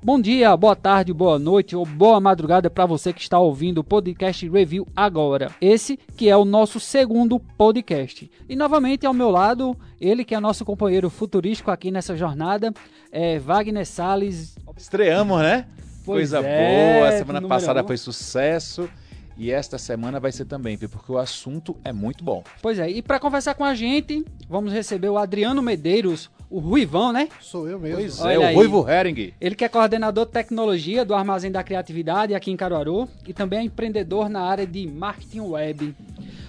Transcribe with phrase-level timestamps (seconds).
[0.00, 3.84] Bom dia, boa tarde, boa noite ou boa madrugada para você que está ouvindo o
[3.84, 5.50] podcast Review agora.
[5.60, 8.30] Esse que é o nosso segundo podcast.
[8.48, 12.72] E novamente ao meu lado, ele que é nosso companheiro futurístico aqui nessa jornada,
[13.10, 14.56] é Wagner Salles.
[14.76, 15.66] Estreamos, né?
[16.04, 17.18] Pois Coisa é, boa.
[17.18, 17.86] Semana passada um.
[17.86, 18.88] foi sucesso.
[19.36, 22.42] E esta semana vai ser também, porque o assunto é muito bom.
[22.62, 27.12] Pois é, e para conversar com a gente, vamos receber o Adriano Medeiros, o Ruivão,
[27.12, 27.28] né?
[27.40, 27.98] Sou eu mesmo.
[27.98, 28.54] Pois Olha é, o aí.
[28.54, 29.34] Ruivo Hering.
[29.40, 33.58] Ele que é coordenador de tecnologia do Armazém da Criatividade aqui em Caruaru e também
[33.58, 35.94] é empreendedor na área de marketing web.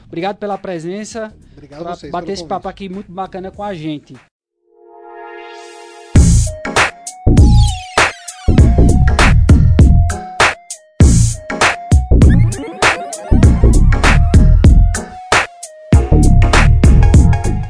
[0.07, 2.49] Obrigado pela presença, Obrigado a vocês bater pelo esse convite.
[2.49, 4.16] papo aqui muito bacana com a gente.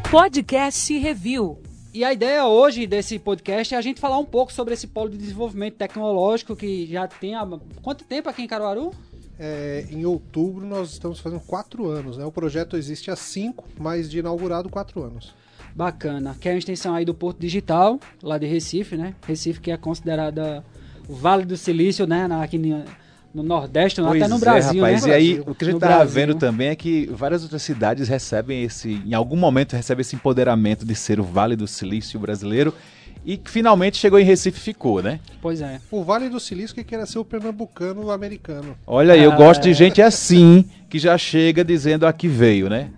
[0.10, 1.69] Podcast Review.
[1.94, 5.10] E a ideia hoje desse podcast é a gente falar um pouco sobre esse polo
[5.10, 7.48] de desenvolvimento tecnológico que já tem há
[7.82, 8.92] quanto tempo aqui em Caruaru?
[9.40, 12.26] É, em outubro nós estamos fazendo quatro anos, né?
[12.26, 15.34] O projeto existe há cinco, mas de inaugurado quatro anos.
[15.74, 16.36] Bacana.
[16.40, 19.16] Que é uma extensão aí do Porto Digital, lá de Recife, né?
[19.26, 20.64] Recife que é considerada
[21.08, 22.28] o Vale do Silício, né?
[22.28, 22.60] Na- Aqui
[23.34, 25.04] no, no Nordeste, até no é, Brasil, rapaz.
[25.06, 25.10] né?
[25.10, 26.08] E aí, o que a gente Brasil.
[26.14, 30.86] vendo também é que várias outras cidades recebem esse, em algum momento recebem esse empoderamento
[30.86, 32.74] de ser o Vale do Silício brasileiro.
[33.26, 35.20] E que finalmente chegou em Recife e ficou, né?
[35.42, 35.82] Pois é.
[35.92, 38.76] O Vale do Silício que queira ser o pernambucano americano.
[38.88, 39.64] Olha aí, eu Ah, gosto é.
[39.66, 42.90] de gente assim, que já chega dizendo aqui veio, né?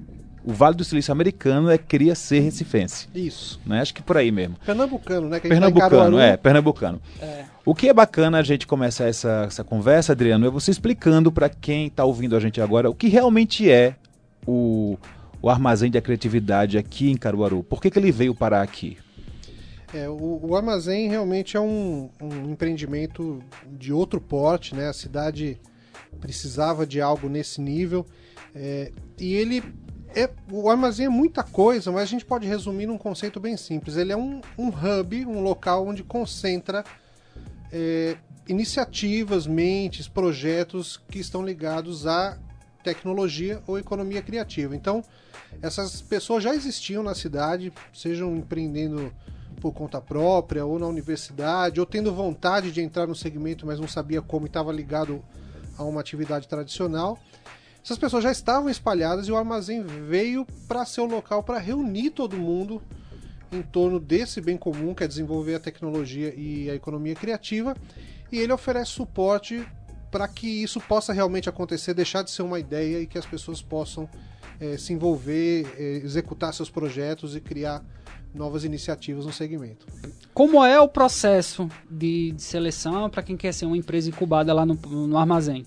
[0.45, 3.59] O Vale do Silício americano é queria ser recifense, Isso.
[3.65, 3.81] né?
[3.81, 4.55] Acho que por aí mesmo.
[4.65, 5.39] Pernambucano, né?
[5.39, 7.01] Que tá Pernambucano, é, pernambucano.
[7.19, 7.45] É.
[7.63, 11.47] O que é bacana a gente começar essa, essa conversa, Adriano, é você explicando para
[11.47, 13.95] quem está ouvindo a gente agora o que realmente é
[14.47, 14.97] o,
[15.39, 17.61] o armazém da criatividade aqui em Caruaru.
[17.61, 18.97] Por que, que ele veio parar aqui?
[19.93, 24.87] É, o, o armazém realmente é um, um empreendimento de outro porte, né?
[24.89, 25.59] A cidade
[26.19, 28.07] precisava de algo nesse nível.
[28.55, 29.63] é, e ele.
[30.13, 33.95] É, o armazém é muita coisa, mas a gente pode resumir num conceito bem simples.
[33.95, 36.83] Ele é um, um hub, um local onde concentra
[37.71, 38.17] é,
[38.47, 42.37] iniciativas, mentes, projetos que estão ligados à
[42.83, 44.75] tecnologia ou economia criativa.
[44.75, 45.03] Então,
[45.61, 49.13] essas pessoas já existiam na cidade, sejam empreendendo
[49.59, 53.87] por conta própria, ou na universidade, ou tendo vontade de entrar no segmento, mas não
[53.87, 55.23] sabia como e estava ligado
[55.77, 57.19] a uma atividade tradicional.
[57.83, 62.11] Essas pessoas já estavam espalhadas e o armazém veio para ser o local para reunir
[62.11, 62.81] todo mundo
[63.51, 67.75] em torno desse bem comum, que é desenvolver a tecnologia e a economia criativa,
[68.31, 69.65] e ele oferece suporte
[70.09, 73.61] para que isso possa realmente acontecer, deixar de ser uma ideia e que as pessoas
[73.61, 74.09] possam
[74.59, 77.83] eh, se envolver, eh, executar seus projetos e criar
[78.33, 79.85] novas iniciativas no segmento.
[80.33, 84.65] Como é o processo de, de seleção para quem quer ser uma empresa incubada lá
[84.65, 85.65] no, no armazém?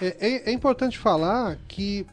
[0.00, 2.06] É, é- é importante falar que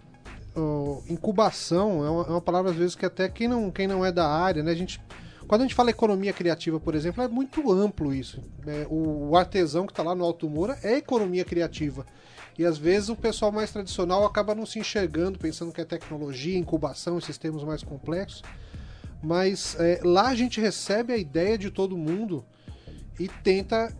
[0.55, 4.05] ó, incubação é uma, é uma palavra às vezes que até quem não, quem não
[4.05, 4.71] é da área, né?
[4.71, 5.01] A gente,
[5.47, 8.41] quando a gente fala economia criativa, por exemplo, é muito amplo isso.
[8.65, 12.05] É, o, o artesão que está lá no Alto Moura é economia criativa.
[12.57, 16.57] E às vezes o pessoal mais tradicional acaba não se enxergando, pensando que é tecnologia,
[16.57, 18.43] incubação, esses termos mais complexos.
[19.23, 22.45] Mas é, lá a gente recebe a ideia de todo mundo
[23.19, 23.95] e tenta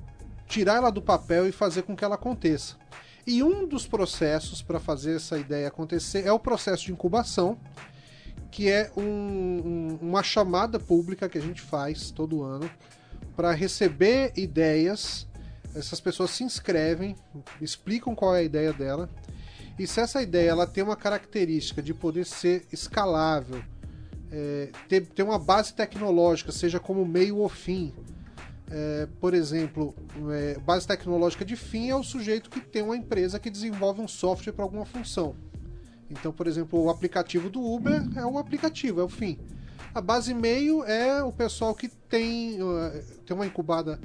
[0.46, 2.76] tirar ela do papel e fazer com que ela aconteça.
[3.30, 7.60] E um dos processos para fazer essa ideia acontecer é o processo de incubação,
[8.50, 12.68] que é um- um- uma chamada pública que a gente faz todo ano
[13.36, 15.28] para receber ideias.
[15.76, 17.16] Essas pessoas se inscrevem,
[17.62, 19.08] explicam qual é a ideia dela.
[19.78, 23.62] E se essa ideia ela tem uma característica de poder ser escalável,
[24.32, 27.94] é, ter, ter uma base tecnológica, seja como meio ou fim,
[28.72, 29.96] é, por exemplo,
[30.32, 34.08] é, base tecnológica de fim é o sujeito que tem uma empresa que desenvolve um
[34.08, 35.36] software para alguma função.
[36.10, 39.40] Então, por exemplo, o aplicativo do Uber é o aplicativo, é o fim.
[39.94, 42.58] A base meio é o pessoal que tem,
[43.26, 44.00] tem uma incubada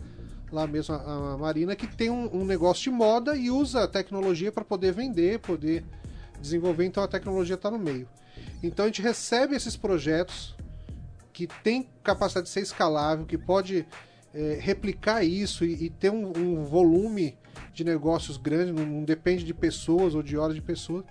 [0.51, 4.53] lá mesmo, a Marina, que tem um, um negócio de moda e usa a tecnologia
[4.53, 5.85] para poder vender, poder
[6.41, 8.09] desenvolver, então a tecnologia está no meio.
[8.63, 10.55] Então a gente recebe esses projetos
[11.33, 13.85] que tem capacidade de ser escalável, que pode
[14.35, 17.39] é, replicar isso e, e ter um, um volume
[17.73, 21.05] de negócios grande, não, não depende de pessoas ou de horas de pessoas.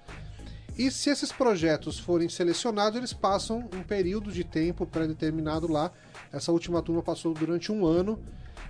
[0.78, 5.92] E se esses projetos forem selecionados, eles passam um período de tempo pré-determinado lá.
[6.32, 8.20] Essa última turma passou durante um ano,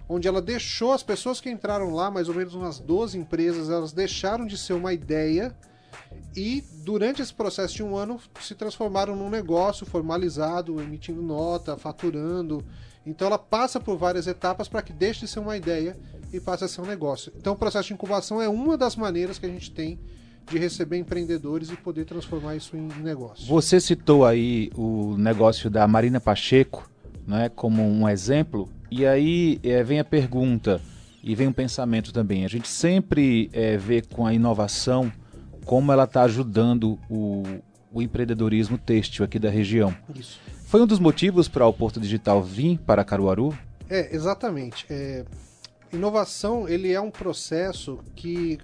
[0.07, 3.93] onde ela deixou as pessoas que entraram lá, mais ou menos umas 12 empresas, elas
[3.93, 5.55] deixaram de ser uma ideia
[6.35, 12.65] e durante esse processo de um ano se transformaram num negócio formalizado, emitindo nota, faturando.
[13.05, 15.95] Então ela passa por várias etapas para que deixe de ser uma ideia
[16.31, 17.31] e passe a ser um negócio.
[17.37, 19.99] Então, o processo de incubação é uma das maneiras que a gente tem
[20.49, 23.45] de receber empreendedores e poder transformar isso em negócio.
[23.45, 26.89] Você citou aí o negócio da Marina Pacheco,
[27.25, 30.81] né, como um exemplo, e aí é, vem a pergunta
[31.23, 32.43] e vem um pensamento também.
[32.43, 35.11] A gente sempre é, vê com a inovação
[35.65, 37.43] como ela está ajudando o,
[37.91, 39.95] o empreendedorismo têxtil aqui da região.
[40.13, 40.39] Isso.
[40.73, 43.55] Foi um dos motivos para o Porto Digital vir para Caruaru?
[43.87, 44.87] É, exatamente.
[44.89, 45.23] É,
[45.93, 48.57] inovação ele é um processo que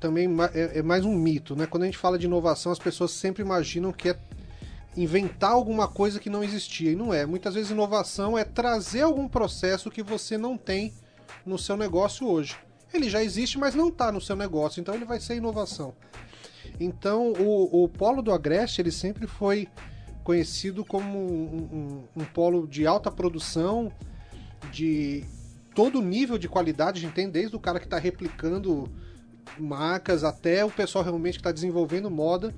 [0.00, 1.64] também é, é, mais um mito, né?
[1.64, 4.18] Quando a gente fala de inovação, as pessoas sempre imaginam que é
[4.96, 7.24] inventar alguma coisa que não existia e não é.
[7.24, 10.92] Muitas vezes inovação é trazer algum processo que você não tem
[11.46, 12.56] no seu negócio hoje.
[12.92, 15.94] Ele já existe, mas não está no seu negócio, então ele vai ser inovação.
[16.80, 19.68] Então o, o polo do Agreste ele sempre foi
[20.24, 23.92] conhecido como um, um, um polo de alta produção,
[24.72, 25.22] de
[25.74, 28.90] todo nível de qualidade, a gente tem desde o cara que está replicando
[29.58, 32.54] marcas até o pessoal realmente que está desenvolvendo moda.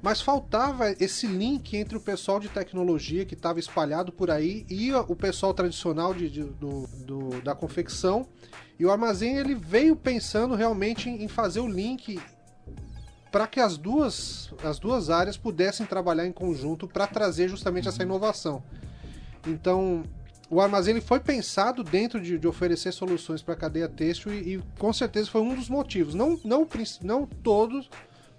[0.00, 4.92] Mas faltava esse link entre o pessoal de tecnologia que estava espalhado por aí e
[4.92, 8.24] o pessoal tradicional de, de do, do, da confecção.
[8.78, 12.20] E o armazém ele veio pensando realmente em fazer o link
[13.30, 18.02] para que as duas, as duas áreas pudessem trabalhar em conjunto para trazer justamente essa
[18.02, 18.62] inovação.
[19.46, 20.02] Então,
[20.50, 24.54] o armazém ele foi pensado dentro de, de oferecer soluções para a cadeia têxtil e,
[24.54, 26.14] e, com certeza foi um dos motivos.
[26.14, 26.66] Não, não,
[27.02, 27.90] não todos,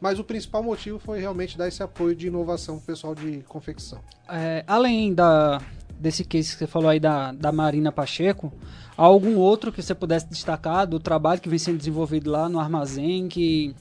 [0.02, 3.44] mas o principal motivo foi realmente dar esse apoio de inovação para o pessoal de
[3.48, 4.00] confecção.
[4.28, 5.62] É, além da,
[6.00, 8.52] desse case que você falou aí da, da Marina Pacheco,
[8.98, 12.60] há algum outro que você pudesse destacar do trabalho que vem sendo desenvolvido lá no
[12.60, 13.76] armazém que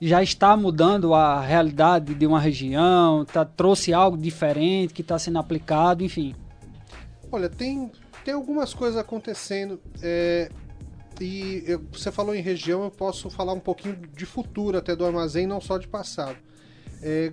[0.00, 5.38] já está mudando a realidade de uma região, tá, trouxe algo diferente que está sendo
[5.38, 6.34] aplicado, enfim.
[7.32, 7.90] Olha, tem,
[8.24, 9.80] tem algumas coisas acontecendo.
[10.02, 10.50] É,
[11.20, 15.04] e eu, você falou em região, eu posso falar um pouquinho de futuro até do
[15.04, 16.36] armazém, não só de passado.
[17.02, 17.32] É,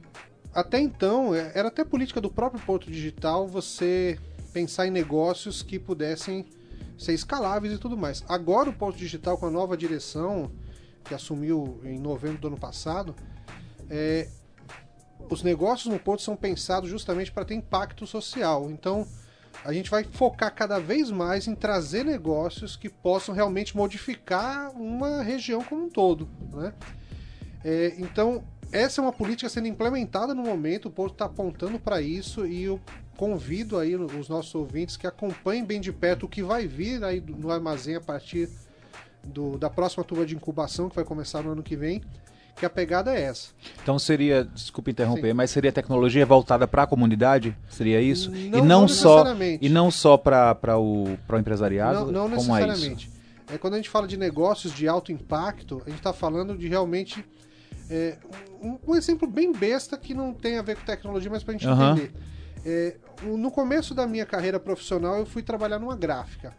[0.53, 4.17] até então, é, era até política do próprio Porto Digital você
[4.53, 6.45] pensar em negócios que pudessem
[6.97, 8.23] ser escaláveis e tudo mais.
[8.29, 10.51] Agora o Porto Digital, com a nova direção,
[11.03, 13.15] que assumiu em novembro do ano passado,
[13.89, 14.29] é,
[15.29, 18.69] os negócios no Porto são pensados justamente para ter impacto social.
[18.69, 19.07] Então,
[19.63, 25.21] a gente vai focar cada vez mais em trazer negócios que possam realmente modificar uma
[25.21, 26.27] região como um todo.
[26.51, 26.73] Né?
[27.63, 32.01] É, então, essa é uma política sendo implementada no momento, o Porto está apontando para
[32.01, 32.79] isso e eu
[33.15, 37.21] convido aí os nossos ouvintes que acompanhem bem de perto o que vai vir aí
[37.21, 38.49] no armazém a partir
[39.23, 42.01] do, da próxima turma de incubação que vai começar no ano que vem
[42.55, 43.49] que a pegada é essa.
[43.81, 45.33] Então seria, desculpe interromper, Sim.
[45.33, 47.55] mas seria tecnologia voltada para a comunidade?
[47.69, 48.29] Seria isso?
[48.31, 49.23] Não, e não, não só
[49.59, 52.11] e não só para o, o empresariado?
[52.11, 53.09] Não, não Como necessariamente.
[53.49, 56.57] É, é quando a gente fala de negócios de alto impacto, a gente está falando
[56.57, 57.25] de realmente
[57.89, 58.17] é,
[58.61, 61.57] um, um, exemplo bem besta que não tem a ver com tecnologia, mas para a
[61.57, 61.91] gente uhum.
[61.91, 62.13] entender.
[62.65, 66.55] É, no começo da minha carreira profissional, eu fui trabalhar numa gráfica.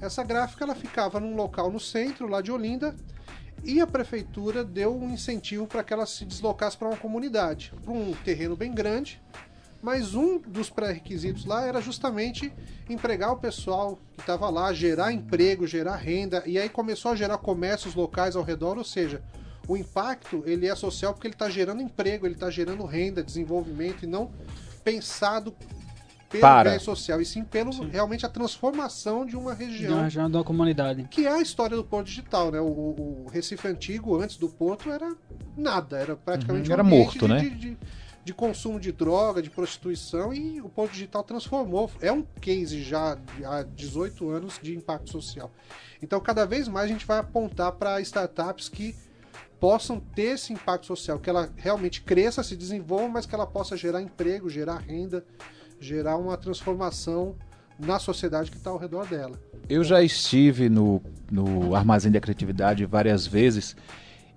[0.00, 2.94] Essa gráfica ela ficava num local no centro, lá de Olinda,
[3.64, 7.92] e a prefeitura deu um incentivo para que ela se deslocasse para uma comunidade, para
[7.92, 9.20] um terreno bem grande.
[9.82, 12.52] Mas um dos pré-requisitos lá era justamente
[12.88, 17.38] empregar o pessoal que estava lá, gerar emprego, gerar renda, e aí começou a gerar
[17.38, 19.22] comércios locais ao redor, ou seja,
[19.68, 24.04] o impacto ele é social porque ele está gerando emprego, ele está gerando renda, desenvolvimento
[24.04, 24.30] e não
[24.84, 25.54] pensado
[26.28, 26.70] pelo Para.
[26.70, 27.88] bem social, e sim pelo sim.
[27.88, 29.88] realmente a transformação de uma região.
[29.88, 31.04] De uma região de uma comunidade.
[31.10, 32.60] Que é a história do Porto Digital, né?
[32.60, 35.14] O, o Recife Antigo, antes do Porto, era
[35.56, 37.40] nada, era praticamente uhum, um era morto, de, né?
[37.40, 37.78] De, de,
[38.24, 41.90] de, consumo de droga, de prostituição, e o Porto Digital transformou.
[42.00, 45.50] É um case já há 18 anos de impacto social.
[46.02, 48.94] Então, cada vez mais a gente vai apontar para startups que
[49.60, 53.76] possam ter esse impacto social, que ela realmente cresça, se desenvolva, mas que ela possa
[53.76, 55.24] gerar emprego, gerar renda,
[55.80, 57.34] gerar uma transformação
[57.78, 59.38] na sociedade que está ao redor dela.
[59.68, 63.76] Eu já estive no, no Armazém da Criatividade várias vezes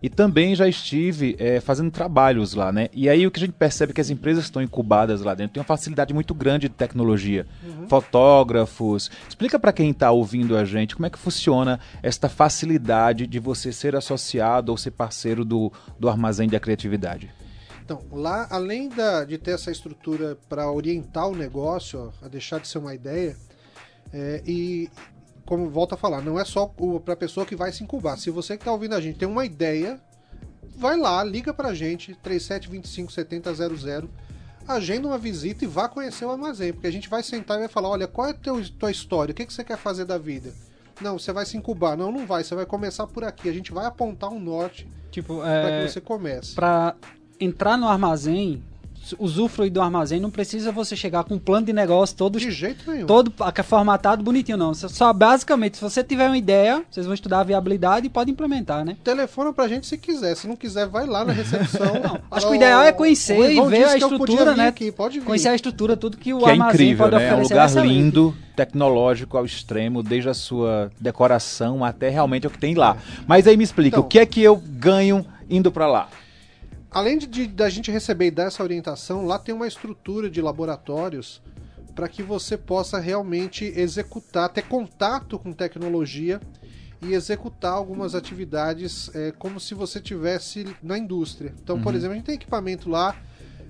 [0.01, 2.87] e também já estive é, fazendo trabalhos lá, né?
[2.93, 5.53] E aí o que a gente percebe é que as empresas estão incubadas lá dentro
[5.53, 7.45] têm uma facilidade muito grande de tecnologia.
[7.63, 7.87] Uhum.
[7.87, 9.11] Fotógrafos.
[9.27, 13.73] Explica para quem está ouvindo a gente como é que funciona esta facilidade de você
[13.73, 17.29] ser associado ou ser parceiro do, do Armazém da Criatividade.
[17.89, 22.59] Então, lá, além da, de ter essa estrutura para orientar o negócio ó, a deixar
[22.59, 23.35] de ser uma ideia,
[24.13, 24.87] é, e
[25.43, 26.71] como volta a falar, não é só
[27.03, 28.15] para a pessoa que vai se incubar.
[28.15, 29.99] Se você que está ouvindo a gente tem uma ideia,
[30.77, 34.07] vai lá, liga para a gente, 3725 7000,
[34.67, 37.69] agenda uma visita e vá conhecer o armazém, porque a gente vai sentar e vai
[37.69, 40.53] falar, olha, qual é a tua história, o que, que você quer fazer da vida?
[41.01, 41.95] não, você vai se incubar.
[41.95, 43.47] Não, não vai, você vai começar por aqui.
[43.47, 46.53] A gente vai apontar um norte Tipo, para é, que você comece.
[46.53, 46.95] para
[47.39, 48.61] entrar no armazém,
[49.17, 52.91] usufruir do armazém, não precisa você chegar com um plano de negócio todo De jeito
[52.91, 53.07] nenhum.
[53.07, 54.71] todo é formatado bonitinho, não.
[54.73, 58.85] Só basicamente, se você tiver uma ideia, vocês vão estudar a viabilidade e pode implementar,
[58.85, 58.97] né?
[59.03, 60.35] Telefona pra gente se quiser.
[60.35, 62.19] Se não quiser, vai lá na recepção.
[62.29, 64.67] Acho que o ideal é conhecer O e ver a estrutura, né?
[64.67, 65.25] Aqui, pode vir.
[65.25, 67.23] Conhecer a estrutura, tudo que o que é armazém incrível, pode né?
[67.23, 67.53] É um oferecer.
[67.53, 67.93] lugar excelente.
[67.93, 72.97] lindo, tecnológico ao extremo, desde a sua decoração até realmente o que tem lá.
[73.25, 76.09] Mas aí me explica, Então- o que é que eu ganho indo pra lá?
[76.91, 81.41] Além de, da gente receber e dar essa orientação, lá tem uma estrutura de laboratórios
[81.93, 86.39] para que você possa realmente executar, ter contato com tecnologia
[87.01, 91.53] e executar algumas atividades é, como se você tivesse na indústria.
[91.61, 93.15] Então, por exemplo, a gente tem equipamento lá,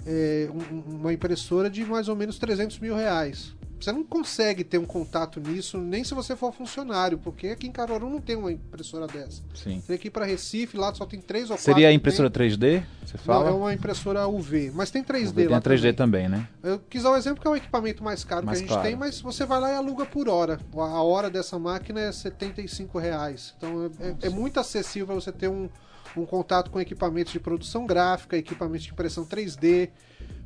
[0.06, 3.54] é, um- uma impressora de mais ou menos 300 mil reais.
[3.79, 7.71] Você não consegue ter um contato nisso nem se você for funcionário, porque aqui em
[7.71, 9.41] Caruaru não tem uma impressora dessa.
[9.55, 9.81] Sim.
[9.88, 11.63] Teria que ir para Recife, lá só tem três ou quatro.
[11.63, 12.50] Seria a impressora tem.
[12.50, 12.83] 3D?
[13.05, 13.50] Você Não, fala?
[13.50, 16.48] é uma impressora UV, mas tem 3D Tem lá a 3D também, né?
[16.62, 18.75] Eu quis dar um exemplo que é um equipamento mais caro Mais que a gente
[18.75, 18.88] caro.
[18.88, 20.59] tem, mas você vai lá e aluga por hora.
[20.75, 23.53] A hora dessa máquina é 75 reais.
[23.57, 25.69] Então é, é- é muito acessível você ter um,
[26.18, 29.89] um contato com equipamentos de produção gráfica, equipamentos de impressão 3D,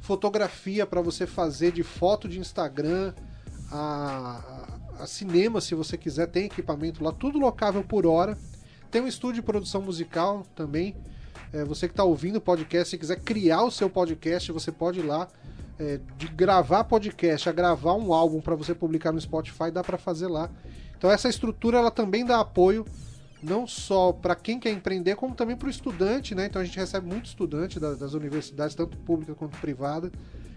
[0.01, 3.13] fotografia para você fazer de foto de Instagram,
[3.71, 4.67] a,
[4.99, 8.37] a- cinema, se você quiser, tem equipamento lá, tudo locável por hora.
[8.91, 10.95] Tem um estúdio de produção musical também.
[11.51, 14.99] É, você que está ouvindo o podcast, se quiser criar o seu podcast, você pode
[14.99, 15.27] ir lá.
[15.79, 19.97] É, de gravar podcast a gravar um álbum para você publicar no Spotify, dá para
[19.97, 20.49] fazer lá.
[20.95, 22.85] Então essa estrutura ela também dá apoio
[23.43, 26.45] não só para quem quer empreender, como também para o estudante, né?
[26.45, 30.11] Então a gente recebe muito estudante da- das universidades, tanto pública quanto privada,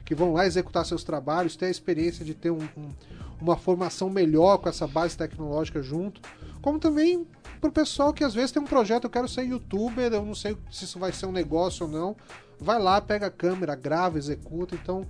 [0.05, 2.93] que vão lá executar seus trabalhos, ter a experiência de ter um- um-
[3.41, 6.21] uma formação melhor com essa base tecnológica junto,
[6.63, 7.27] como também
[7.61, 10.35] para o pessoal que às vezes tem um projeto, eu quero ser youtuber, eu não
[10.35, 12.17] sei se isso vai ser um negócio ou não,
[12.61, 15.05] vai lá, pega a câmera, grava, executa, então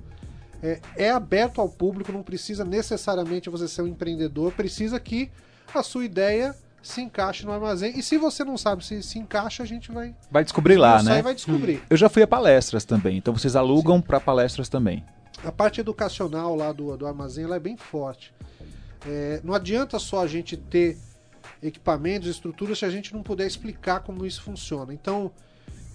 [0.62, 5.30] é, é aberto ao público, não precisa necessariamente você ser um empreendedor, precisa que
[5.74, 7.98] a sua ideia se encaixe no armazém.
[7.98, 11.22] E se você não sabe se se encaixa, a gente vai Vai descobrir lá, né?
[11.22, 11.82] vai descobrir.
[11.90, 15.04] Eu já fui a palestras também, então vocês alugam pra palestras também.
[15.44, 18.32] A parte educacional lá do, do armazém ela é bem forte.
[19.06, 20.96] É, não adianta só a gente ter
[21.62, 24.92] equipamentos, estruturas, se a gente não puder explicar como isso funciona.
[24.92, 25.30] Então,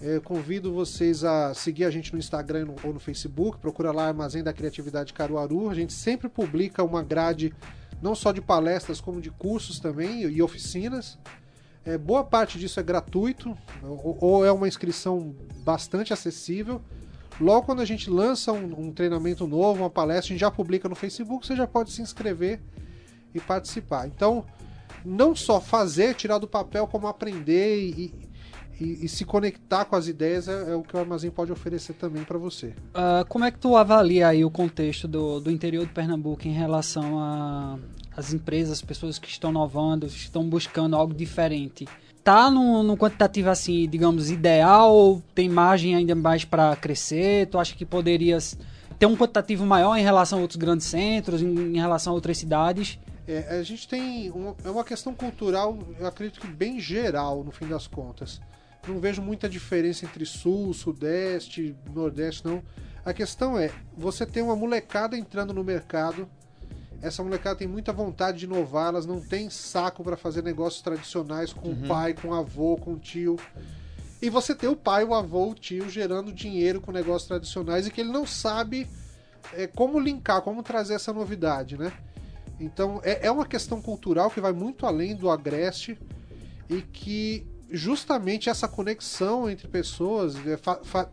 [0.00, 4.42] é, convido vocês a seguir a gente no Instagram ou no Facebook, procura lá Armazém
[4.42, 5.70] da Criatividade Caruaru.
[5.70, 7.54] A gente sempre publica uma grade
[8.02, 11.18] não só de palestras, como de cursos também e oficinas.
[11.84, 16.82] É, boa parte disso é gratuito ou, ou é uma inscrição bastante acessível.
[17.40, 20.88] Logo quando a gente lança um, um treinamento novo, uma palestra, a gente já publica
[20.88, 22.60] no Facebook, você já pode se inscrever
[23.34, 24.06] e participar.
[24.06, 24.44] Então,
[25.04, 28.14] não só fazer, tirar do papel, como aprender e,
[28.82, 31.94] e- e se conectar com as ideias é, é o que o armazém pode oferecer
[31.94, 32.74] também para você.
[32.94, 36.52] Ah, como é que tu avalia aí o contexto do, do interior de Pernambuco em
[36.52, 37.18] relação
[38.16, 41.86] as empresas, as pessoas que estão inovando, estão buscando algo diferente?
[42.24, 47.46] Tá num, num quantitativo assim, digamos, ideal ou tem margem ainda mais para crescer?
[47.48, 48.56] Tu acha que poderias
[48.98, 52.38] ter um quantitativo maior em relação a outros grandes centros, em, em relação a outras
[52.38, 52.98] cidades?
[53.26, 57.50] É, a gente tem uma, é uma questão cultural, eu acredito que bem geral, no
[57.50, 58.40] fim das contas.
[58.86, 62.62] Não vejo muita diferença entre sul, sudeste, nordeste, não.
[63.04, 66.28] A questão é, você tem uma molecada entrando no mercado,
[67.02, 71.52] essa molecada tem muita vontade de inovar, elas não têm saco para fazer negócios tradicionais
[71.52, 73.36] com o pai, com o avô, com o tio.
[74.20, 77.90] E você tem o pai, o avô, o tio gerando dinheiro com negócios tradicionais e
[77.90, 78.86] que ele não sabe
[79.52, 81.92] é, como linkar, como trazer essa novidade, né?
[82.60, 85.98] Então é, é uma questão cultural que vai muito além do agreste
[86.70, 90.58] e que justamente essa conexão entre pessoas, é,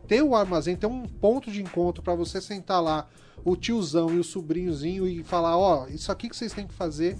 [0.06, 3.08] ter o armazém, ter um ponto de encontro para você sentar lá,
[3.44, 7.16] o tiozão e o sobrinhozinho e falar, ó, isso aqui que vocês têm que fazer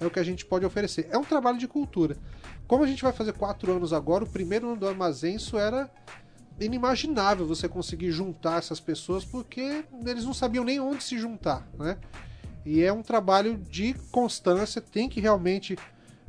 [0.00, 1.08] é o que a gente pode oferecer.
[1.10, 2.16] É um trabalho de cultura.
[2.66, 5.90] Como a gente vai fazer quatro anos agora, o primeiro ano do armazém, isso era
[6.58, 11.96] inimaginável você conseguir juntar essas pessoas porque eles não sabiam nem onde se juntar, né?
[12.64, 15.78] E é um trabalho de constância, tem que realmente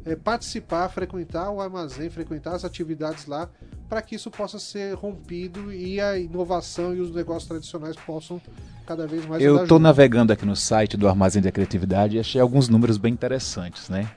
[0.06, 3.50] é, participar, frequentar o armazém, frequentar as atividades lá,
[3.88, 8.42] para que isso possa ser rompido e a inovação e os negócios tradicionais possam
[8.86, 12.42] cada vez mais Eu estou navegando aqui no site do Armazém da Criatividade e achei
[12.42, 14.10] alguns números bem interessantes, né?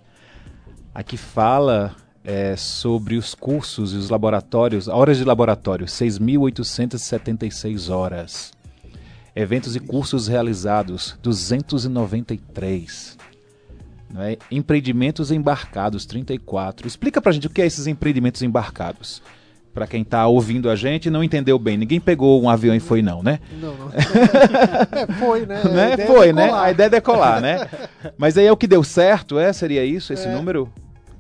[0.95, 8.53] Aqui fala é, sobre os cursos e os laboratórios, horas de laboratório, 6.876 horas.
[9.37, 13.19] Eventos e cursos realizados, 293.
[14.15, 14.37] Né?
[14.49, 16.87] Empreendimentos embarcados, 34.
[16.87, 19.21] Explica pra gente o que é esses empreendimentos embarcados.
[19.75, 21.77] Pra quem tá ouvindo a gente e não entendeu bem.
[21.77, 23.41] Ninguém pegou um avião e foi, não, né?
[23.61, 23.91] Não, não.
[23.93, 25.65] é, foi, né?
[25.65, 25.93] Né?
[25.95, 26.45] é Foi, né?
[26.45, 26.65] decolar.
[26.65, 27.69] A ideia é decolar, né?
[28.17, 29.53] Mas aí é o que deu certo, é?
[29.53, 30.33] Seria isso, esse É.
[30.33, 30.73] número?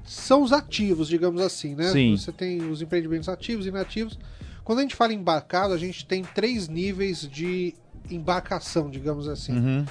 [0.04, 1.90] São os ativos, digamos assim, né?
[1.90, 2.16] Sim.
[2.16, 4.16] Você tem os empreendimentos ativos e inativos.
[4.62, 7.74] Quando a gente fala em embarcado, a gente tem três níveis de
[8.08, 9.52] embarcação, digamos assim.
[9.52, 9.84] Uhum.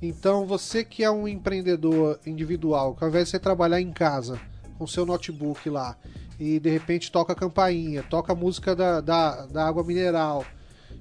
[0.00, 4.38] Então, você que é um empreendedor individual, que ao invés de você trabalhar em casa,
[4.78, 5.96] com seu notebook lá,
[6.38, 10.44] e de repente toca a campainha, toca a música da, da, da água mineral,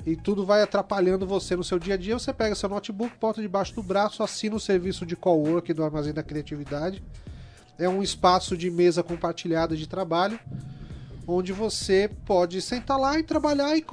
[0.05, 3.41] e tudo vai atrapalhando você no seu dia a dia, você pega seu notebook, bota
[3.41, 7.03] debaixo do braço, assina o serviço de cowork do Armazém da Criatividade.
[7.77, 10.39] É um espaço de mesa compartilhada de trabalho,
[11.27, 13.83] onde você pode sentar lá e trabalhar e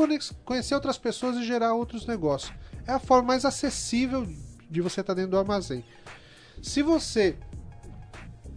[0.44, 2.52] conhecer outras pessoas e gerar outros negócios.
[2.86, 4.26] É a forma mais acessível
[4.72, 5.84] de você estar dentro do armazém.
[6.60, 7.36] Se você.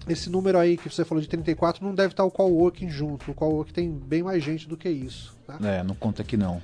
[0.08, 3.32] Esse número aí que você falou de 34 não deve estar o coworking junto.
[3.32, 5.36] O coworking tem bem mais gente do que isso.
[5.48, 5.58] Tá?
[5.64, 6.62] É, não conta aqui não.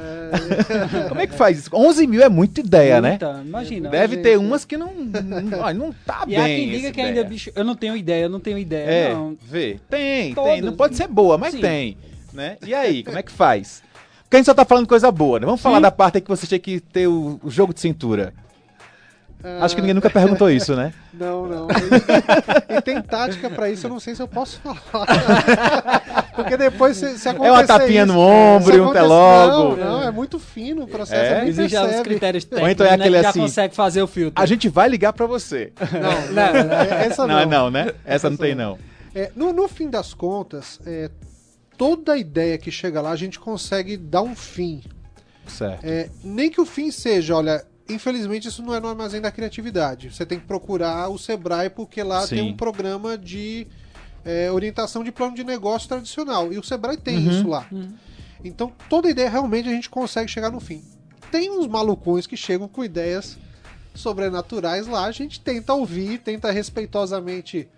[1.08, 1.70] Como é que faz isso?
[1.72, 3.10] 11 mil é muita ideia, né?
[3.10, 3.88] Muita, Imagina.
[3.90, 4.38] Deve ter é.
[4.38, 6.38] umas que não, não, não tá E bem.
[6.38, 7.26] há quem diga que ainda, ideia.
[7.28, 8.84] bicho, eu não tenho ideia, eu não tenho ideia.
[8.90, 9.36] É, Não.
[9.42, 9.78] vê.
[9.88, 10.34] Tem, tem.
[10.34, 10.60] Todas.
[10.60, 11.60] Não pode ser boa, mas Sim.
[11.60, 11.96] tem.
[12.32, 12.56] Né?
[12.66, 13.82] E aí, como é que faz?
[14.24, 15.46] Porque a gente só tá falando coisa boa, né?
[15.46, 15.82] Vamos falar Sim.
[15.82, 18.32] da parte que você tinha que ter o, o jogo de cintura.
[19.60, 20.92] Acho que ninguém nunca perguntou isso, né?
[21.12, 21.68] Não, não.
[21.70, 25.06] E, e tem tática pra isso, eu não sei se eu posso falar.
[26.34, 29.76] Porque depois se, se acontecer É uma tapinha isso, no ombro e um acontecer- telogo.
[29.76, 31.48] Não, não, é muito fino o processo, É?
[31.64, 31.68] é?
[31.68, 34.06] já os critérios Ou técnicos, então é né, aquele que já assim, consegue fazer o
[34.08, 34.42] filtro.
[34.42, 35.72] A gente vai ligar pra você.
[35.92, 36.00] Não,
[36.34, 36.74] Não, não, não.
[36.76, 37.40] é- essa Não, não.
[37.40, 37.94] é não, né?
[38.04, 38.78] Essa não tem, não.
[39.14, 41.08] É, no, no fim das contas, é,
[41.78, 44.82] toda ideia que chega lá, a gente consegue dar um fim.
[45.46, 45.84] Certo.
[45.84, 50.10] É, nem que o fim seja, olha, infelizmente isso não é no armazém da criatividade.
[50.12, 52.36] Você tem que procurar o Sebrae porque lá Sim.
[52.36, 53.66] tem um programa de
[54.24, 56.52] é, orientação de plano de negócio tradicional.
[56.52, 57.30] E o Sebrae tem Uhum.
[57.30, 57.66] isso lá.
[58.42, 60.82] Então toda ideia realmente a gente consegue chegar no fim.
[61.30, 63.36] Tem uns malucões que chegam com ideias
[63.94, 67.68] sobrenaturais lá, a gente tenta ouvir, tenta respeitosamente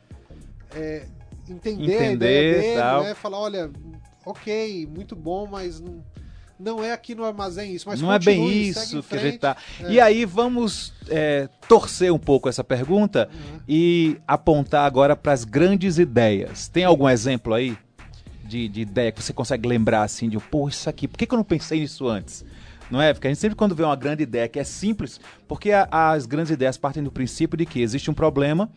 [0.75, 1.07] é,
[1.49, 3.03] entender, a Entender, ideia dele, tal.
[3.05, 3.15] né?
[3.15, 3.71] Falar, olha,
[4.25, 6.03] ok, muito bom, mas não,
[6.59, 7.89] não é aqui no armazém isso.
[7.89, 9.57] Mas não é bem continue, isso que a gente tá.
[9.83, 9.93] É.
[9.93, 13.61] E aí vamos é, torcer um pouco essa pergunta Uhum.
[13.69, 16.69] e apontar agora para as grandes ideias.
[16.69, 17.77] Tem algum exemplo aí
[18.45, 21.35] de, de ideia que você consegue lembrar assim de, pô, isso aqui, por que, que
[21.35, 22.45] eu não pensei nisso antes?
[22.91, 23.13] Não é?
[23.13, 26.25] Porque a gente sempre quando vê uma grande ideia que é simples, porque a- as
[26.27, 28.71] grandes ideias partem do princípio de que existe um problema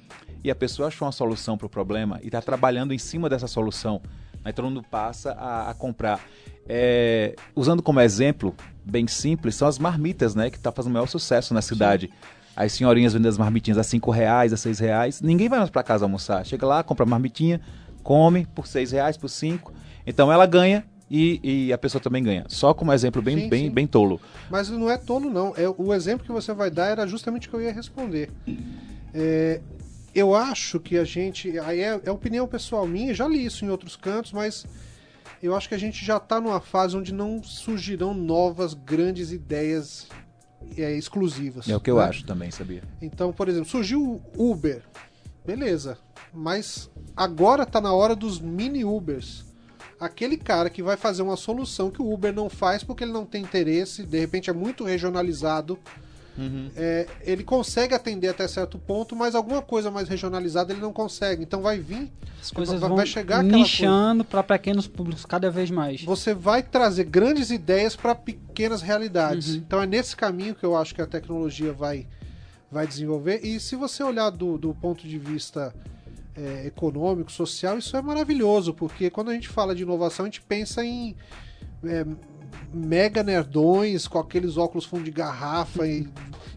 [0.43, 3.45] e a pessoa achou uma solução para o problema e está trabalhando em cima dessa
[3.45, 4.01] solução.
[4.49, 6.19] Aí todo mundo passa a, a comprar.
[6.67, 10.49] É, usando como exemplo, bem simples, são as marmitas, né?
[10.49, 12.09] Que está fazendo o maior sucesso na cidade.
[12.55, 15.21] As senhorinhas vendendo as marmitinhas a 5 reais, a 6 reais.
[15.21, 16.43] Ninguém vai mais para casa almoçar.
[16.43, 17.61] Chega lá, compra a marmitinha,
[18.01, 19.71] come por 6 reais, por 5.
[20.05, 22.45] Então ela ganha e, e a pessoa também ganha.
[22.47, 23.71] Só como exemplo bem, Sim, bem, sim.
[23.71, 24.19] bem tolo.
[24.49, 25.53] Mas não é tolo, não.
[25.55, 28.31] É, o exemplo que você vai dar era justamente o que eu ia responder.
[29.13, 29.61] É,
[30.13, 31.57] eu acho que a gente.
[31.59, 34.65] Aí é, é opinião pessoal minha, já li isso em outros cantos, mas
[35.41, 40.07] eu acho que a gente já está numa fase onde não surgirão novas grandes ideias
[40.77, 41.67] é, exclusivas.
[41.69, 42.03] É o que eu né?
[42.03, 42.83] acho também, sabia?
[43.01, 44.83] Então, por exemplo, surgiu o Uber.
[45.45, 45.97] Beleza.
[46.33, 49.45] Mas agora tá na hora dos mini Ubers.
[49.99, 53.25] Aquele cara que vai fazer uma solução que o Uber não faz porque ele não
[53.25, 55.77] tem interesse, de repente é muito regionalizado
[56.39, 56.71] Uhum.
[56.75, 61.43] é, ele consegue atender até certo ponto, mas alguma coisa mais regionalizada ele não consegue.
[61.43, 65.69] Então vai vir, As coisas vai- vão vai chegar nichando para pequenos públicos cada vez
[65.69, 66.01] mais.
[66.03, 69.49] você vai trazer grandes ideias para pequenas realidades.
[69.49, 69.55] Uhum.
[69.57, 72.07] Então é nesse caminho que eu acho que a tecnologia vai,
[72.71, 73.41] vai desenvolver.
[73.43, 75.73] E se você olhar do, do ponto de vista
[76.35, 80.41] é, econômico, social, isso é maravilhoso, porque quando a gente fala de inovação, a gente
[80.41, 81.13] pensa em
[81.83, 82.05] é,
[82.73, 86.07] mega nerdões com aqueles óculos fundo de garrafa e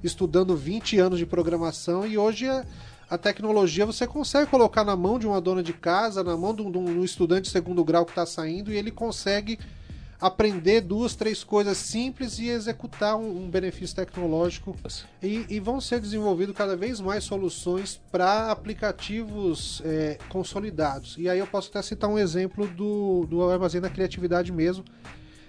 [0.03, 2.65] estudando 20 anos de programação e hoje a,
[3.09, 6.63] a tecnologia você consegue colocar na mão de uma dona de casa, na mão de
[6.63, 9.59] um, de um estudante de segundo grau que está saindo e ele consegue
[10.23, 14.77] aprender duas, três coisas simples e executar um, um benefício tecnológico
[15.21, 21.17] e, e vão ser desenvolvidos cada vez mais soluções para aplicativos é, consolidados.
[21.19, 24.85] E aí eu posso até citar um exemplo do, do Armazém da Criatividade mesmo.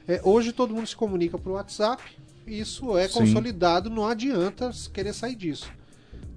[0.08, 2.04] É, hoje todo mundo se comunica por WhatsApp,
[2.46, 3.20] isso é Sim.
[3.20, 5.72] consolidado, não adianta querer sair disso.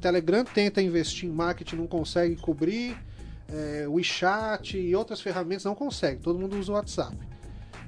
[0.00, 2.96] Telegram tenta investir em marketing, não consegue cobrir.
[3.48, 7.16] É, o WeChat e outras ferramentas não consegue, todo mundo usa o WhatsApp.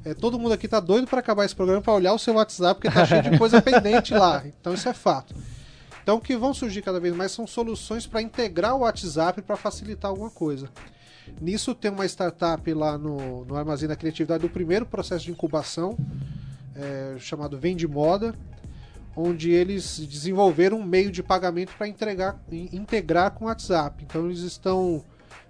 [0.04, 2.80] É, todo mundo aqui tá doido para acabar esse programa para olhar o seu WhatsApp,
[2.80, 4.44] porque tá cheio de coisa pendente lá.
[4.46, 5.34] Então isso é fato.
[6.02, 9.56] Então o que vão surgir cada vez mais são soluções para integrar o WhatsApp para
[9.56, 10.70] facilitar alguma coisa.
[11.40, 15.97] Nisso tem uma startup lá no, no Armazém da Criatividade do primeiro processo de incubação,
[16.75, 18.35] é, chamado Vende Moda,
[19.16, 24.05] onde eles desenvolveram um meio de pagamento para integrar com o WhatsApp.
[24.05, 25.05] Então eles estão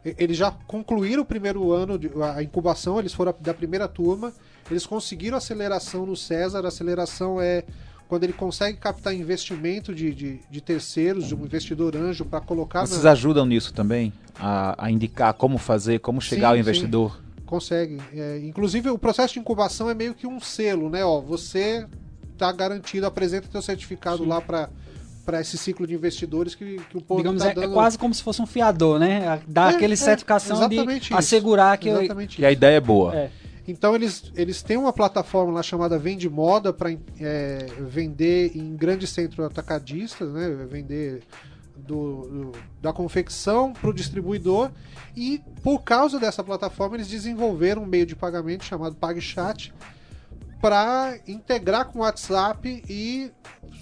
[0.05, 4.33] eles já concluíram o primeiro ano de a incubação, eles foram da primeira turma,
[4.71, 7.65] eles conseguiram aceleração no César, a aceleração é
[8.09, 12.87] quando ele consegue captar investimento de, de, de terceiros, de um investidor anjo para colocar
[12.87, 14.13] Vocês na, ajudam nisso também?
[14.41, 16.61] A, a indicar como fazer, como chegar Sim, ao sim.
[16.61, 17.21] investidor?
[17.45, 17.99] Consegue.
[18.15, 21.05] É, inclusive, o processo de incubação é meio que um selo, né?
[21.05, 21.87] Ó, você
[22.37, 24.71] tá garantido, apresenta teu certificado lá para
[25.25, 27.75] para esse ciclo de investidores que, que o povo Digamos, tá é, é dando.
[27.75, 29.43] quase como se fosse um fiador, né?
[29.47, 30.79] Dar É, aquele é, certificação de
[31.13, 31.91] assegurar que.
[31.91, 33.15] Exatamente E a ideia é boa.
[33.15, 33.31] É.
[33.69, 36.89] Então eles, eles têm uma plataforma lá chamada Vende Moda para
[37.87, 40.49] vender em grandes centros atacadistas, né?
[40.69, 41.23] Vender
[41.77, 44.71] do, do- da confecção para o distribuidor.
[45.15, 49.75] E por causa dessa plataforma eles desenvolveram um meio de pagamento chamado PagChat
[50.63, 53.31] para integrar com o WhatsApp e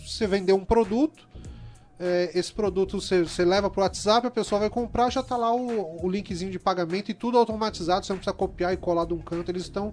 [0.04, 1.26] você vender um produto.
[1.98, 5.36] É, esse produto você, você leva para o WhatsApp, a pessoa vai comprar, já está
[5.36, 9.06] lá o, o linkzinho de pagamento e tudo automatizado, você não precisa copiar e colar
[9.06, 9.90] de um canto, eles estão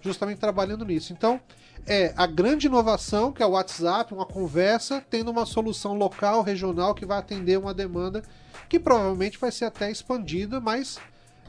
[0.00, 1.12] justamente trabalhando nisso.
[1.12, 1.40] Então,
[1.86, 6.94] é a grande inovação, que é o WhatsApp, uma conversa, tendo uma solução local, regional,
[6.94, 8.22] que vai atender uma demanda
[8.68, 10.98] que provavelmente vai ser até expandida, mas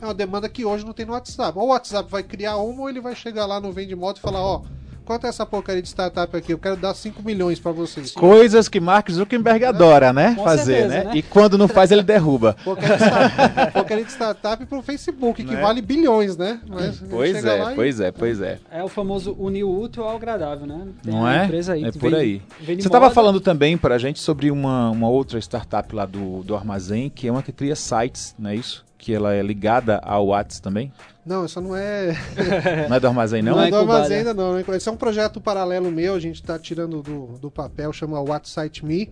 [0.02, 1.58] é uma demanda que hoje não tem no WhatsApp.
[1.58, 4.22] Ou o WhatsApp vai criar uma, ou ele vai chegar lá no Vende Moto e
[4.22, 4.64] falar, ó,
[5.10, 6.54] quanto é essa porcaria de startup aqui?
[6.54, 8.12] Eu quero dar 5 milhões para vocês.
[8.12, 10.36] Coisas que Mark Zuckerberg adora, né?
[10.36, 11.04] Com Fazer, certeza, né?
[11.06, 11.12] né?
[11.16, 12.56] E quando não faz, ele derruba.
[12.64, 15.60] Porcaria de startup, porcaria de startup pro Facebook, que Né?
[15.60, 16.60] vale bilhões, né?
[16.70, 18.60] Mas Pois é, e- pois é, pois é.
[18.72, 20.88] É o famoso unir o útil ao agradável, né?
[21.02, 21.46] Tem Não uma é?
[21.46, 22.42] Empresa aí é por vende- aí.
[22.62, 26.56] vende Você estava falando também pra gente sobre uma, uma outra startup lá do, do
[26.56, 28.86] Armazém, que é uma que cria sites, não é isso?
[29.00, 30.92] Que ela é ligada ao Whats também?
[31.26, 32.16] Não, isso não é.
[32.90, 33.54] Não é do Armazém, não?
[33.56, 33.94] Não é é do incubada.
[34.00, 34.54] Armazém ainda não.
[34.56, 34.64] né?
[34.76, 38.86] Esse é um projeto paralelo meu, a gente está tirando do, do papel, chama WhatsApp
[38.86, 39.10] Me.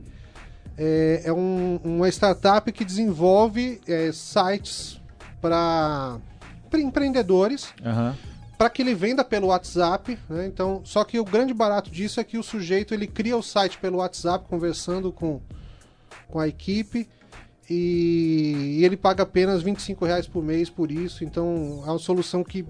[0.77, 4.99] É, é um- uma startup que desenvolve é, sites
[5.41, 6.17] para
[6.73, 8.15] empreendedores Aham.
[8.57, 10.45] para que ele venda pelo WhatsApp, né?
[10.47, 13.77] Então, só que o grande barato disso é que o sujeito ele cria o site
[13.77, 15.39] pelo WhatsApp conversando com,
[16.27, 17.07] com a equipe
[17.69, 21.23] e, ele paga apenas 25 reais por mês por isso.
[21.23, 22.65] Então, é uma solução que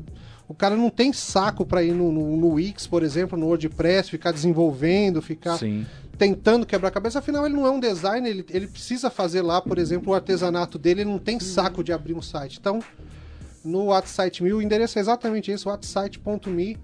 [0.47, 4.09] o cara não tem saco para ir no, no, no Wix, por exemplo, no WordPress,
[4.09, 5.85] ficar desenvolvendo, ficar Sim.
[6.17, 7.19] tentando quebrar a cabeça.
[7.19, 10.79] Afinal, ele não é um designer, ele, ele precisa fazer lá, por exemplo, o artesanato
[10.79, 12.57] dele, ele não tem saco de abrir um site.
[12.59, 12.79] Então,
[13.63, 16.77] no WhatsApp o endereço é exatamente esse, whatsite.me.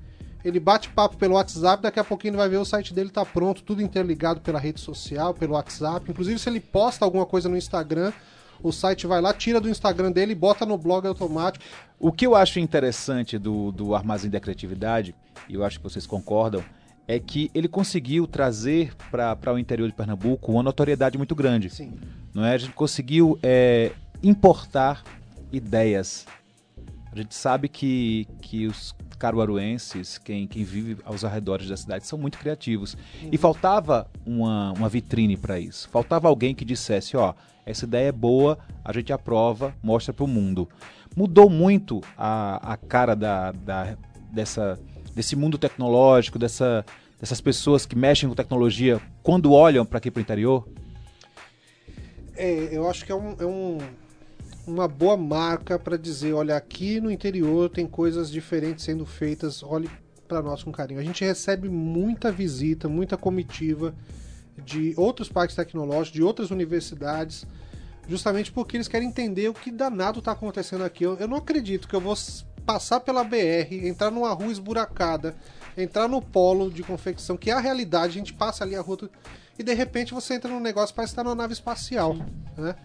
[0.43, 3.25] Ele bate papo pelo WhatsApp, daqui a pouquinho ele vai ver o site dele tá
[3.25, 6.09] pronto, tudo interligado pela rede social, pelo WhatsApp.
[6.09, 8.11] Inclusive, se ele posta alguma coisa no Instagram,
[8.61, 11.63] o site vai lá, tira do Instagram dele e bota no blog automático.
[11.99, 15.15] O que eu acho interessante do, do Armazém da Criatividade,
[15.47, 16.63] e eu acho que vocês concordam,
[17.07, 21.69] é que ele conseguiu trazer para o interior de Pernambuco uma notoriedade muito grande.
[21.69, 21.93] Sim.
[22.33, 22.53] Não é?
[22.53, 25.03] A gente conseguiu é, importar
[25.51, 26.25] ideias.
[27.11, 32.19] A gente sabe que, que os caruaruenses, quem, quem vive aos arredores da cidade, são
[32.19, 32.97] muito criativos.
[33.31, 35.87] E faltava uma, uma vitrine para isso.
[35.87, 37.33] Faltava alguém que dissesse, ó,
[37.65, 40.67] essa ideia é boa, a gente aprova, mostra para o mundo.
[41.15, 43.95] Mudou muito a, a cara da, da,
[44.29, 44.77] dessa,
[45.15, 46.85] desse mundo tecnológico, dessa,
[47.17, 50.67] dessas pessoas que mexem com tecnologia quando olham para aqui para o interior?
[52.35, 53.77] É, eu acho que é, um, é um,
[54.65, 59.89] uma boa marca para dizer, olha, aqui no interior tem coisas diferentes sendo feitas, olhe
[60.27, 60.99] para nós com carinho.
[60.99, 63.93] A gente recebe muita visita, muita comitiva
[64.57, 67.45] de outros parques tecnológicos, de outras universidades,
[68.07, 71.03] justamente porque eles querem entender o que danado está acontecendo aqui.
[71.03, 72.15] Eu, eu não acredito que eu vou
[72.65, 75.35] passar pela BR, entrar numa rua esburacada,
[75.77, 79.09] entrar no polo de confecção, que é a realidade, a gente passa ali a rua
[79.57, 82.15] e de repente você entra num negócio parece estar numa nave espacial.
[82.57, 82.75] Né?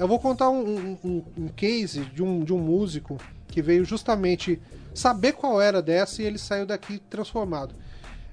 [0.00, 4.58] Eu vou contar um, um, um, case de um, de um músico que veio justamente
[4.94, 7.74] saber qual era dessa e ele saiu daqui transformado.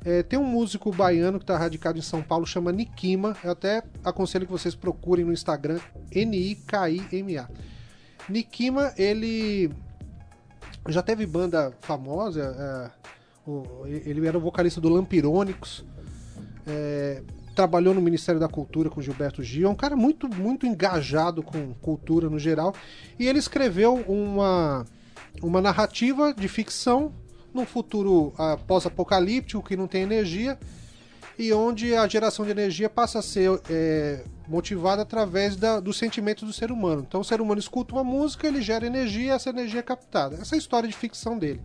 [0.06, 3.36] É, tem um músico baiano que está radicado em São Paulo, chama Nikima.
[3.44, 5.78] Eu até aconselho que vocês procurem no Instagram,
[6.10, 7.50] N-I-K-I-M-A.
[8.30, 9.70] Nikima, ele
[10.88, 12.94] já teve banda famosa.
[13.46, 15.84] É, ele era o vocalista do Lampirônicos.
[16.66, 17.22] É,
[17.58, 19.68] trabalhou no Ministério da Cultura com Gilberto Gil.
[19.68, 22.72] É um cara muito, muito engajado com cultura no geral.
[23.18, 24.86] E ele escreveu uma,
[25.42, 27.12] uma narrativa de ficção
[27.52, 30.60] num futuro uh, pós-apocalíptico que não tem energia
[31.36, 36.46] e onde a geração de energia passa a ser é, motivada através da, do sentimento
[36.46, 37.04] do ser humano.
[37.08, 40.36] Então o ser humano escuta uma música, ele gera energia essa energia é captada.
[40.36, 41.62] Essa é a história de ficção dele.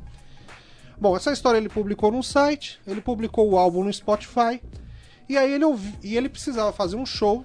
[0.99, 4.63] Bom, essa história ele publicou num site, ele publicou o álbum no Spotify,
[5.33, 7.43] e aí ele, ouvi, e ele precisava fazer um show,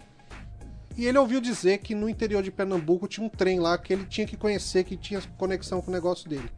[0.97, 4.05] e ele ouviu dizer que no interior de Pernambuco tinha um trem lá que ele
[4.05, 6.51] tinha que conhecer, que tinha conexão com o negócio dele.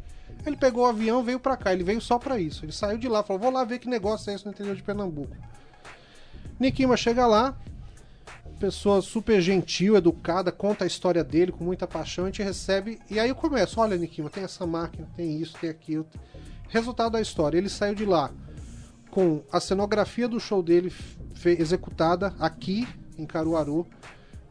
[0.43, 2.65] Ele pegou o avião, veio para cá, ele veio só para isso.
[2.65, 4.81] Ele saiu de lá, falou: "Vou lá ver que negócio é esse no interior de
[4.81, 5.35] Pernambuco".
[6.59, 7.55] Nikima chega lá,
[8.59, 12.99] pessoa super gentil, educada, conta a história dele com muita paixão, a gente recebe.
[13.07, 16.07] E aí eu começo: olha, Nikima, tem essa máquina, tem isso, tem aquilo.
[16.69, 18.31] Resultado da história: ele saiu de lá
[19.11, 20.91] com a cenografia do show dele
[21.45, 23.87] executada aqui em Caruaru.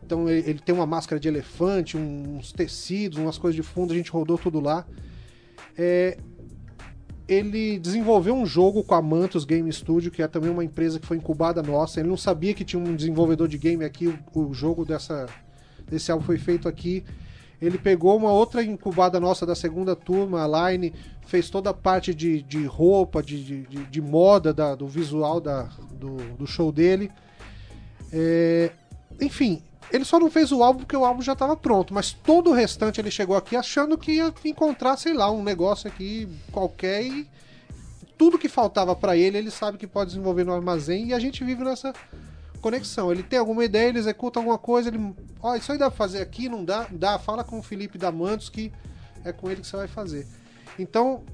[0.05, 4.11] Então ele tem uma máscara de elefante, uns tecidos, umas coisas de fundo, a gente
[4.11, 4.87] rodou tudo lá.
[5.77, 6.17] É,
[7.29, 11.07] ele desenvolveu um jogo com a Mantos Game Studio, que é também uma empresa que
[11.07, 12.01] foi incubada nossa.
[12.01, 15.27] Ele não sabia que tinha um desenvolvedor de game aqui, o, o jogo dessa,
[15.87, 17.05] desse álbum foi feito aqui.
[17.61, 20.95] Ele pegou uma outra incubada nossa da segunda turma, a Line,
[21.27, 25.65] fez toda a parte de, de roupa, de, de, de moda, da, do visual da,
[25.93, 27.11] do, do show dele.
[28.13, 28.71] É,
[29.21, 32.51] enfim, ele só não fez o álbum porque o álbum já estava pronto, mas todo
[32.51, 37.03] o restante ele chegou aqui achando que ia encontrar, sei lá, um negócio aqui qualquer
[37.03, 37.29] e
[38.17, 41.45] tudo que faltava para ele, ele sabe que pode desenvolver no armazém e a gente
[41.45, 41.95] vive nessa
[42.59, 43.11] conexão.
[43.11, 45.97] Ele tem alguma ideia, ele executa alguma coisa, ele, ó, oh, isso aí dá pra
[45.97, 46.87] fazer aqui, não dá?
[46.91, 48.73] Dá, fala com o Felipe Damantos que
[49.25, 50.27] é com ele que você vai fazer.
[50.79, 51.25] Então,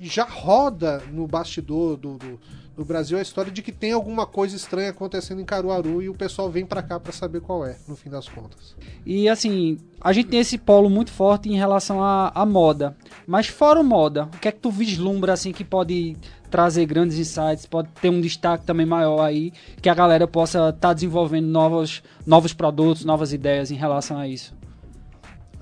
[0.00, 2.40] já roda no bastidor do, do
[2.78, 6.14] no Brasil a história de que tem alguma coisa estranha acontecendo em Caruaru e o
[6.14, 8.76] pessoal vem para cá para saber qual é, no fim das contas.
[9.04, 12.96] E assim, a gente tem esse polo muito forte em relação à, à moda.
[13.26, 16.16] Mas fora o moda, o que é que tu vislumbra assim que pode
[16.48, 20.72] trazer grandes insights, pode ter um destaque também maior aí, que a galera possa estar
[20.72, 24.54] tá desenvolvendo novos, novos produtos, novas ideias em relação a isso?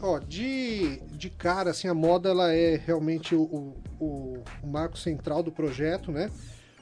[0.01, 5.43] Ó, de, de cara, assim, a moda ela é realmente o, o, o marco central
[5.43, 6.31] do projeto, né?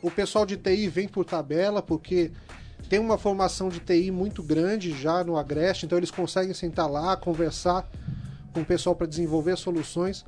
[0.02, 2.32] O pessoal de TI vem por tabela, porque
[2.88, 7.16] tem uma formação de TI muito grande já no Agreste, então eles conseguem sentar lá,
[7.16, 7.88] conversar
[8.52, 10.24] com o pessoal para desenvolver soluções.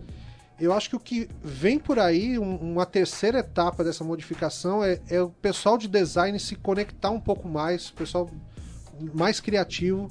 [0.59, 4.99] Eu acho que o que vem por aí, um, uma terceira etapa dessa modificação, é,
[5.09, 8.31] é, o pessoal de design se conectar um pouco mais, o pessoal
[9.13, 10.11] mais criativo.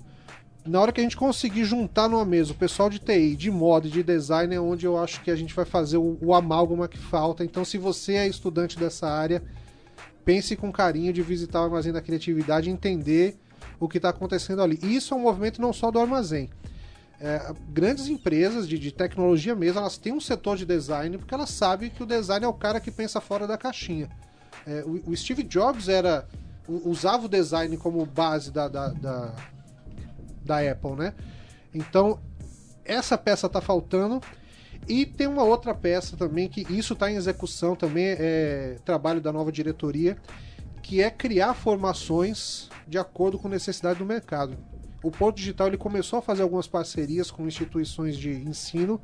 [0.65, 3.87] Na hora que a gente conseguir juntar numa mesa o pessoal de TI, de moda
[3.87, 6.87] e de design, é onde eu acho que a gente vai fazer o, o amálgama
[6.87, 7.45] que falta.
[7.45, 9.43] Então, se você é estudante dessa área,
[10.25, 13.37] pense com carinho de visitar o Armazém da Criatividade e entender
[13.79, 14.79] o que está acontecendo ali.
[14.81, 16.49] E isso é um movimento não só do armazém.
[17.21, 21.49] É, grandes empresas de, de, tecnologia mesmo, elas têm um setor de design porque elas
[21.49, 24.09] sabem que o design é o cara que pensa fora da caixinha.
[24.65, 26.27] É, o, o, Steve Jobs era
[26.67, 29.35] usava o design como base da, da, da,
[30.45, 31.13] da Apple, né?
[31.73, 32.19] Então,
[32.85, 34.21] essa peça está faltando
[34.87, 39.33] e tem uma outra peça também que isso está em execução também é trabalho da
[39.33, 40.15] nova diretoria,
[40.83, 44.55] que é criar formações de acordo com necessidade do mercado.
[45.01, 49.01] O Porto Digital ele começou a fazer algumas parcerias com instituições de ensino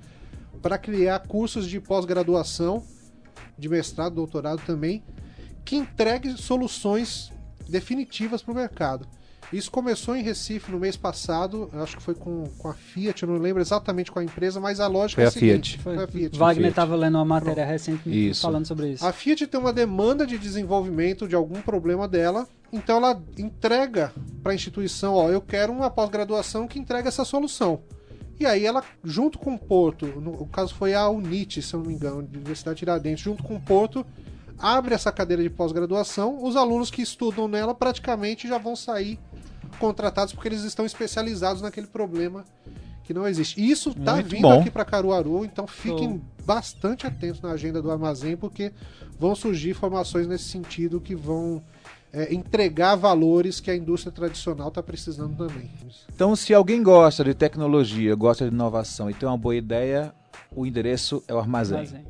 [0.61, 2.83] para criar cursos de pós-graduação,
[3.57, 5.03] de mestrado, doutorado também,
[5.65, 7.31] que entregue soluções
[7.67, 9.07] definitivas para o mercado.
[9.51, 13.29] Isso começou em Recife no mês passado, acho que foi com, com a Fiat, eu
[13.29, 15.71] não lembro exatamente qual a empresa, mas a lógica Foi é a a seguinte.
[15.71, 15.83] Fiat.
[15.83, 15.95] Foi.
[15.95, 16.37] Foi a Fiat.
[16.37, 18.41] Wagner estava lendo uma matéria recente Isso.
[18.41, 19.05] falando sobre isso.
[19.05, 24.53] A Fiat tem uma demanda de desenvolvimento de algum problema dela, então ela entrega para
[24.53, 27.81] a instituição, ó, eu quero uma pós-graduação que entregue essa solução.
[28.39, 31.79] E aí ela, junto com o Porto, no o caso foi a UNIT, se eu
[31.81, 34.05] não me engano, Universidade Tiradentes, junto com o Porto,
[34.57, 39.19] abre essa cadeira de pós-graduação, os alunos que estudam nela praticamente já vão sair
[39.77, 42.45] contratados porque eles estão especializados naquele problema
[43.03, 43.59] que não existe.
[43.59, 44.59] E isso está Muito vindo bom.
[44.59, 48.71] aqui para Caruaru, então fiquem bastante atentos na agenda do armazém, porque
[49.19, 51.61] vão surgir informações nesse sentido que vão
[52.13, 55.69] é, entregar valores que a indústria tradicional está precisando também.
[56.13, 60.13] Então, se alguém gosta de tecnologia, gosta de inovação e tem uma boa ideia,
[60.53, 61.77] o endereço é o armazém.
[61.77, 62.03] Armazém.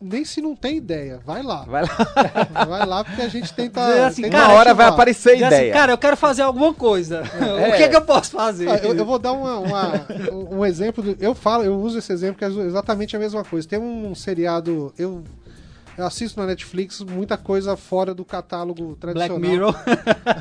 [0.00, 1.62] Nem se não tem ideia, vai lá.
[1.64, 1.96] Vai lá,
[2.66, 4.06] Vai lá porque a gente tenta.
[4.06, 5.72] Assim, tenta uma cara, hora vai aparecer assim, ideia.
[5.72, 7.22] cara, eu quero fazer alguma coisa.
[7.40, 7.68] É.
[7.72, 8.68] O que é que eu posso fazer?
[8.68, 10.06] Ah, eu, eu vou dar uma- uma-
[10.50, 11.02] um exemplo.
[11.02, 13.68] do- eu falo, eu uso esse exemplo que é exatamente a mesma coisa.
[13.68, 14.92] Tem um seriado.
[14.98, 15.22] Eu,
[15.96, 19.38] eu assisto na Netflix muita coisa fora do catálogo Black tradicional.
[19.40, 19.74] Mirror.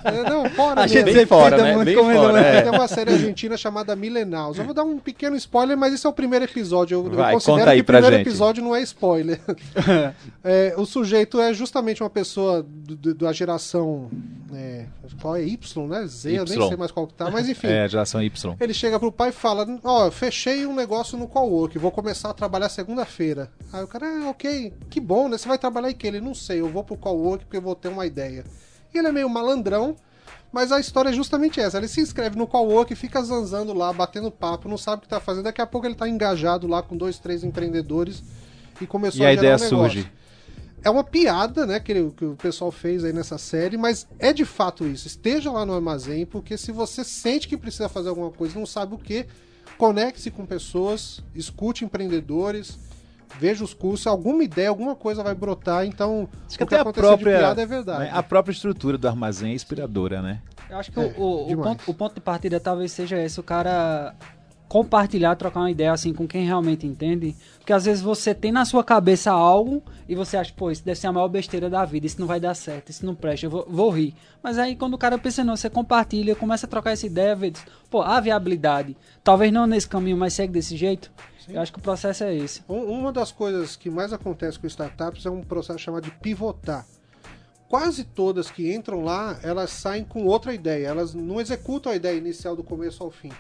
[0.04, 0.98] É, Não, fora A mesmo.
[0.98, 1.74] gente bem fora, né?
[1.76, 2.62] muito Bem comendo fora, é.
[2.62, 4.58] Tem uma série argentina chamada Milenaus.
[4.58, 6.96] Eu vou dar um pequeno spoiler, mas esse é o primeiro episódio.
[7.00, 8.28] Eu, eu Vai, considero conta aí que o primeiro gente.
[8.28, 9.40] episódio não é spoiler.
[10.44, 14.10] É, o sujeito é justamente uma pessoa do- do- da geração.
[14.54, 14.86] é,
[15.22, 16.06] qual é Y, né?
[16.06, 16.68] Z, eu nem Y.
[16.68, 17.68] sei mais qual que tá, mas enfim.
[17.68, 18.56] É, geração Y.
[18.60, 22.34] Ele chega pro pai e fala: Ó, fechei um negócio no Cowork, vou começar a
[22.34, 23.50] trabalhar segunda-feira.
[23.74, 25.38] Aí o cara, ah, ok, que bom, né?
[25.46, 26.08] Você vai trabalhar em que?
[26.08, 28.44] Ele, não sei, eu vou pro Cowork porque eu vou ter uma ideia.
[28.92, 29.96] E ele é meio malandrão,
[30.52, 31.78] mas a história é justamente essa.
[31.78, 35.20] Ele se inscreve no Cowork, fica zanzando lá, batendo papo, não sabe o que tá
[35.20, 35.44] fazendo.
[35.44, 38.24] Daqui a pouco ele tá engajado lá com dois, três empreendedores
[38.82, 40.02] e começou E a, a gerar ideia um negócio.
[40.02, 40.12] surge.
[40.84, 44.34] É uma piada, né, que, ele- que o pessoal fez aí nessa série, mas é
[44.34, 45.06] de fato isso.
[45.06, 48.96] Esteja lá no armazém, porque se você sente que precisa fazer alguma coisa não sabe
[48.96, 49.28] o que,
[49.78, 52.80] conecte-se com pessoas, escute empreendedores,
[53.40, 56.78] veja os cursos, alguma ideia, alguma coisa vai brotar, então Acho que o que até
[56.78, 58.00] a aconteceu própria, de piada é verdade.
[58.06, 60.42] né, a própria estrutura do armazém é inspiradora, né?
[60.70, 63.44] Eu acho que É, o, o- ponto, o ponto de partida talvez seja esse, o
[63.44, 64.16] cara
[64.68, 67.36] compartilhar, trocar uma ideia assim com quem realmente entende.
[67.58, 71.00] Porque às vezes você tem na sua cabeça algo e você acha, pô, isso deve
[71.00, 73.50] ser a maior besteira da vida, isso não vai dar certo, isso não presta, eu
[73.50, 74.14] vou, vou rir.
[74.44, 77.50] Mas aí quando o cara pensa, não, você compartilha, começa a trocar essa ideia, vê,
[77.52, 78.96] diz, pô, há viabilidade.
[79.24, 81.12] Talvez não nesse caminho, mas segue desse jeito.
[81.48, 82.64] Eu acho que o processo é esse.
[82.68, 86.86] Um- Uma das coisas que mais acontece com startups é um processo chamado de pivotar.
[87.70, 90.88] Quase todas que entram lá, elas saem com outra ideia.
[90.88, 93.32] Elas não executam a ideia inicial do começo ao fim.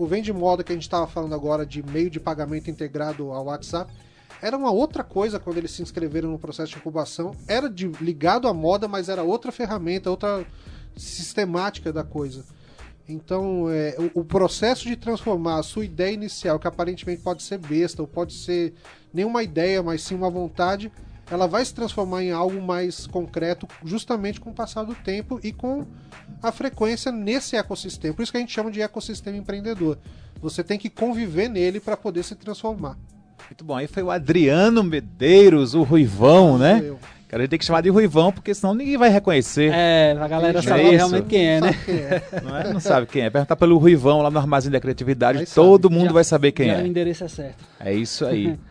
[0.00, 3.44] O vende moda que a gente estava falando agora de meio de pagamento integrado ao
[3.44, 3.92] WhatsApp
[4.40, 7.36] era uma outra coisa quando eles se inscreveram no processo de incubação.
[7.46, 10.46] Era de- ligado à moda, mas era outra ferramenta, outra
[10.96, 12.46] sistemática da coisa.
[13.06, 17.58] Então, é, o, o processo de transformar a sua ideia inicial, que aparentemente pode ser
[17.58, 18.72] besta, ou pode ser
[19.12, 20.90] nenhuma ideia, mas sim uma vontade,
[21.30, 25.52] ela vai se transformar em algo mais concreto, justamente com o passar do tempo e
[25.52, 25.86] com
[26.42, 28.14] a frequência nesse ecossistema.
[28.14, 29.98] Por isso que a gente chama de ecossistema empreendedor.
[30.42, 32.96] Você tem que conviver nele para poder se transformar.
[33.48, 33.76] Muito bom.
[33.76, 36.80] Aí foi o Adriano Medeiros, o Ruivão, né?
[36.82, 36.98] Eu.
[37.28, 39.70] Cara, a gente tem que chamar de Ruivão, porque senão ninguém vai reconhecer.
[39.72, 40.90] É, a galera É sabe isso.
[40.92, 41.72] realmente quem é, né?
[41.72, 42.22] Sabe quem é?
[42.42, 42.72] Não, é?
[42.72, 43.30] não sabe quem é.
[43.30, 45.54] Perguntar pelo Ruivão lá no Armazém da Criatividade, Aí sabe.
[45.66, 46.86] todo mundo Já- vai saber quem Já O é.
[46.88, 47.64] endereço é certo.
[47.78, 48.58] É isso aí.